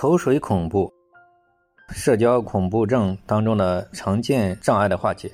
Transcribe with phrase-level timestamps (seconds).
[0.00, 0.88] 口水恐怖，
[1.88, 5.28] 社交恐怖症当中的常见障碍的化解。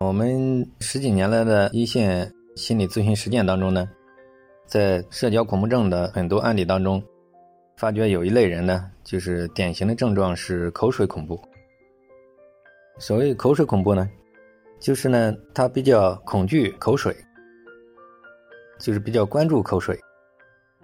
[0.00, 3.88] 我们十几年来的一线心理咨询实践当中呢，
[4.66, 7.00] 在社交恐怖症的很多案例当中，
[7.76, 11.40] 发觉有一类人呢，就是典型的症状是口水恐怖。
[12.98, 14.10] 所谓口水恐怖呢，
[14.80, 17.16] 就是呢，他比较恐惧口水，
[18.76, 19.96] 就是比较关注口水，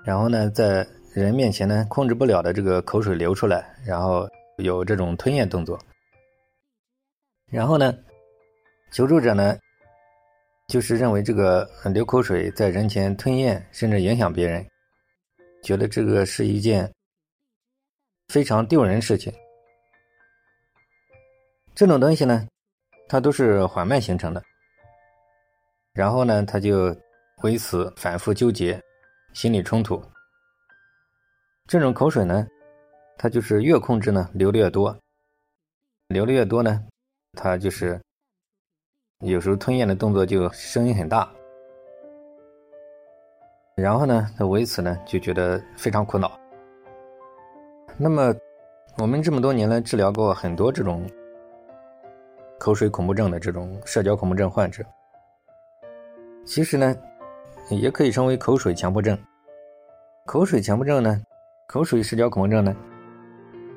[0.05, 5.79] 然后呢，在人面前呢，控制不了的这个口水流出来，然后有这种吞咽动作，
[7.51, 7.95] 然后呢。
[8.93, 9.59] 求助者呢，
[10.69, 14.65] 就是认为这个流口水在人前吞咽，甚至影响别人，
[15.65, 16.89] 觉得这个是一件
[18.29, 19.35] 非常丢人事情。
[21.75, 22.47] 这种东西呢，
[23.09, 24.41] 它都是缓慢形成的，
[25.93, 26.97] 然后呢，他就
[27.43, 28.81] 为此反复纠结，
[29.33, 30.01] 心理冲突。
[31.75, 32.47] 这种口水呢，
[33.19, 34.97] 它就是越控制呢，流的越多，
[36.07, 36.81] 流的越多呢，
[37.33, 38.01] 它就是。
[39.23, 41.29] 有时候吞咽的动作就声音很大，
[43.75, 46.39] 然后呢，他为此呢就觉得非常苦恼。
[47.97, 48.33] 那么，
[48.99, 51.05] 我们这么多年来治疗过很多这种
[52.61, 54.85] 口水恐怖症的这种社交恐怖症患者，
[56.47, 56.95] 其实呢，
[57.69, 59.19] 也可以称为口水强迫症。
[60.25, 61.21] 口水强迫症呢，
[61.67, 62.77] 口水社交恐症呢，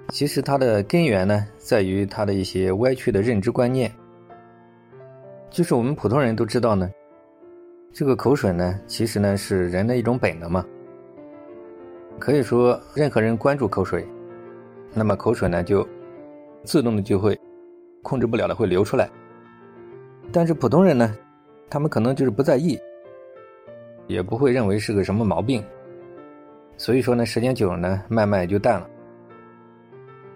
[0.09, 3.91] 其实它的根源呢，在于它的一些歪曲的认知观念。
[5.49, 6.91] 就是我们普通人都知道呢，
[7.93, 10.63] 这个口水呢，其实呢是人的一种本能嘛。
[12.19, 14.05] 可以说，任何人关注口水，
[14.93, 15.87] 那么口水呢就
[16.65, 17.39] 自动的就会
[18.03, 19.09] 控制不了的会流出来。
[20.31, 21.15] 但是普通人呢，
[21.69, 22.77] 他们可能就是不在意，
[24.07, 25.63] 也不会认为是个什么毛病，
[26.77, 28.87] 所以说呢，时间久了呢，慢慢也就淡了。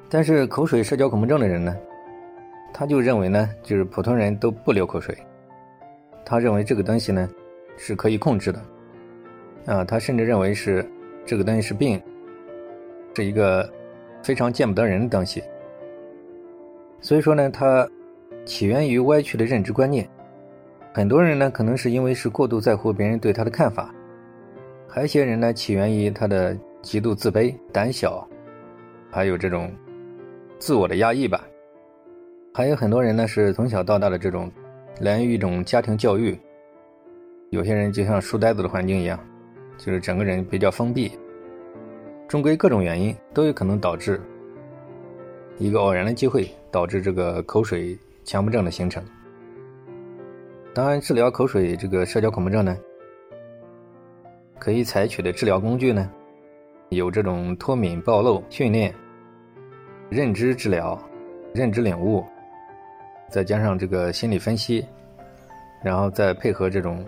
[0.09, 1.75] 但是口水社交恐怖症的人呢？
[2.73, 5.15] 他就认为呢，就是普通人都不流口水，
[6.25, 7.29] 他认为这个东西呢
[7.77, 8.61] 是可以控制的，
[9.65, 10.85] 啊，他甚至认为是
[11.25, 12.01] 这个东西是病，
[13.13, 13.69] 是一个
[14.23, 15.43] 非常见不得人的东西。
[17.01, 17.87] 所以说呢，它
[18.45, 20.07] 起源于歪曲的认知观念。
[20.93, 23.93] 很多人呢，可能是因为是过度在乎别人对他的看法，
[24.93, 28.27] 还有一些人呢，起源于他的极度自卑、胆小，
[29.09, 29.73] 还有这种
[30.59, 31.41] 自我的压抑吧。
[32.53, 34.51] 还有很多人呢，是从小到大的这种
[34.99, 36.37] 来源于一种家庭教育。
[37.51, 39.17] 有些人就像书呆子的环境一样，
[39.77, 41.17] 就是整个人比较封闭。
[42.27, 44.19] 终归各种原因都有可能导致
[45.57, 49.01] 一个偶然的机会导致这个口水强迫症的形成。
[50.73, 52.77] 当然，治疗口水这个社交恐怖症呢，
[54.61, 56.07] 可以采取的治疗工具呢，
[56.89, 58.93] 有这种脱敏暴露训练、
[60.07, 61.01] 认知治疗、
[61.51, 62.23] 认知领悟。
[63.27, 64.85] 再加上这个心理分析，
[65.83, 67.03] 然后再配合这种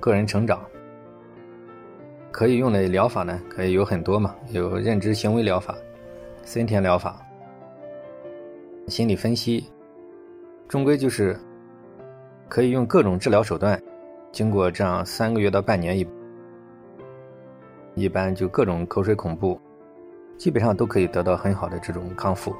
[0.00, 0.64] 个人成长，
[2.30, 5.76] 可以用的疗法呢，可以有很多嘛，有认知行为疗法、
[6.42, 7.20] 森田疗法、
[8.88, 9.70] 心理分析，
[10.68, 11.38] 终归就是
[12.48, 13.78] 可以用各种治疗手段，
[14.32, 16.06] 经过这样三个月到半年一，
[17.94, 19.60] 一般就各种口水恐怖，
[20.36, 22.54] 基本上都可以得到很好的这种康复。